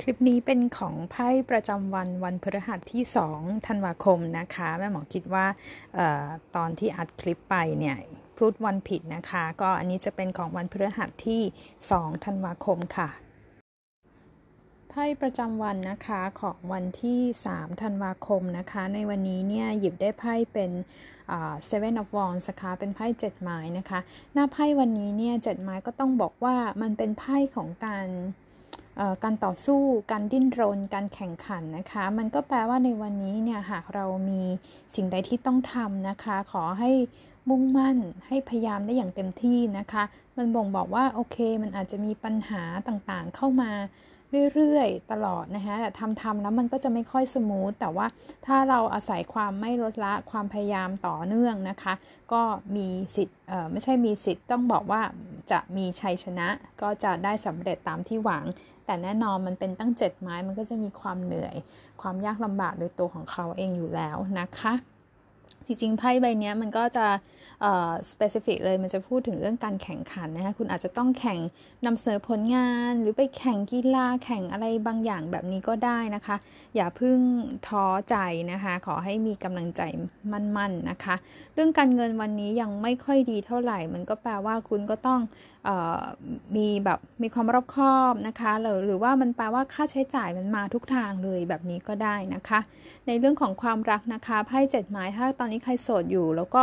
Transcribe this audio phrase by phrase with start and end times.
[0.00, 3.02] คลิปนี้เป็นของไพ่ประจำวันวันพฤหัสที่
[3.34, 5.46] 2 ธันวาคมนะคะ แม่หมอคิดว่า
[5.98, 6.24] ออ
[6.56, 7.96] ตอนที่อัดคลิปไปเนี่ย
[8.38, 11.42] พูดวันผิดนะคะ ก็อันนี้จะเป็นของวันพฤหัสที่
[11.82, 13.08] 2 ธันวาคมค่ะ
[14.90, 17.20] ไพ่ประจำวันนะคะของวันที่
[17.50, 20.70] 3 ธันวาคมนะคะ ในวันนี้เนี่ยหยิบได้ไพ่เป็น
[21.68, 24.00] Seven of Wands นะคะเป็นไพ่เจ็ดไม้นะคะ
[24.32, 28.08] หน้าไพ่วันนี้เนี่ยเจ็ดไม้ก็ต้องบอกว่ามันเป็นไพ่ของการ
[29.24, 34.42] การต่อสู้ การดิ้นรน การแข่งขันนะคะ มันก็แปลว่าในวันนี้เนี่ยหากเรามี
[34.94, 36.90] สิ่งใดที่ต้องทำนะคะ ขอให้
[37.48, 37.96] มุ่งมั่น
[38.26, 40.02] ให้พยายามได้อย่างเต็มที่นะคะ
[40.36, 43.70] มันบ่งบอกว่าโอเค มันอาจจะมีปัญหาต่างๆ เข้ามา
[44.54, 45.90] เรื่อยๆ ตลอดนะคะแต่
[46.22, 48.06] ทำๆแล้วมันก็จะไม่ค่อยสมูท แต่ว่า
[48.46, 51.92] ถ้าเราอาศัยความไม่ลดละความพยายามต่อเนื่องนะคะ
[52.32, 52.42] ก็
[52.76, 53.38] มีสิทธิ์
[53.70, 55.02] ไม่ใช่มีสิทธิ์ต้องบอกว่า
[55.50, 56.48] จะมีชัยชนะ
[56.82, 58.44] ก็จะได้สำเร็จตามที่หวัง
[58.86, 61.56] แต่แน่นอนมันเป็นตั้งเจ็ดไม้มันก็จะมีความเหนื่อย
[62.00, 64.72] ความยากลำบากโดยตัวของเขาเองอยู่แล้วนะคะ
[65.66, 67.06] จริงๆไพ่ใบนี้มันก็จะ
[67.60, 71.38] เอ่อ specific เลยมันจะพูดถึงเรื่องการแข่งขันนะคะคุณอาจจะต้องแข่ง
[71.86, 76.36] นำเสนอผลงานหรือไปแข่งกีฬาแข่งอะไรบางอย่างแบบนี้ก็ได้นะคะ
[76.76, 77.18] อย่าเพิ่ง
[77.68, 78.16] ท้อใจ
[78.52, 79.80] นะคะ ขอให้มีกำลังใจ
[80.32, 81.14] มั่นๆนนะคะ
[81.54, 85.20] เรื่องการเงินวันนี้ยังไม่ค่อยดีเท่าไหร่ มันก็แปลว่าคุณก็ต้อง
[85.68, 85.70] อ
[86.00, 86.02] อ
[86.56, 92.60] มีแบบมีความรอบคอบนะคะหรือหรือว่ามันแปลว่าค่าใช้จ่ายมันมาทุกทางเลยแบบนี้ก็ได้นะคะ
[93.06, 96.62] ในเรื่องของความรักนะคะไพ่เจ็ดไม้ถ้าตอนนี้ใครโสดอยู่ แล้วก็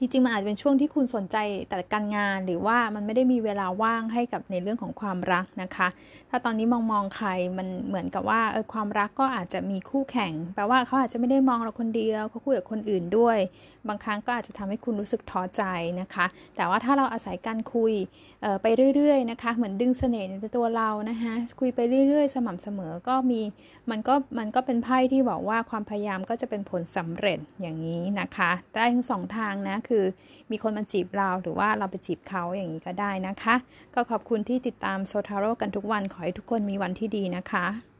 [0.00, 1.36] จริงๆมันอาจจะเป็นช่วงที่คุณสนใจ
[1.68, 5.88] แต่การงานหรือว่ามันไม่ได้มีเวลาว่างให้กับในเรื่องของความรักนะคะ
[6.30, 13.38] ถ้าตอนนี้มองมองใครมันเหมือนกับว่าเออความรักก็อาจจะมีคู่แข่ง แปลว่าเขาอาจจะไม่ได้มองเราคนเดียวเขาคุยกับคนอื่นด้วย
[13.88, 15.62] บางครั้งก็อาจจะทำให้คุณรู้สึกท้อใจ
[16.00, 17.92] นะคะ แต่ว่าถ้าเราอาศัยการคุย
[18.62, 23.40] ไปเรื่อยๆนะคะ เหมือนดึงเสน่ห์ในตัวเรานะคะคุยไปเรื่อยๆ สม่ำเสมอก็มี
[23.90, 30.04] มันก็มันก็เป็นไพ่ที่บอกว่าความพยายามก็จะเป็นผลสำเร็จอย่างนี้นะคะ ได้ทั้งสองทางนะนะคือ
[30.50, 33.54] มีคนมาจีบเราหรือว่าเราไปจีบเขาอย่างนี้ก็ได้นะคะ
[33.94, 37.91] ก็ขอบคุณที่ติดตามโซทาโร่กันทุกวันขอให้ทุกคนมีวันที่ดีนะคะ